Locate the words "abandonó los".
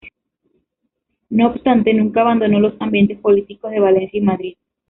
2.21-2.73